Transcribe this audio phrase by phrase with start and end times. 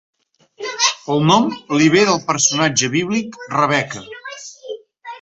[1.15, 1.45] El nom
[1.79, 4.07] li ve del personatge bíblic Rebeca.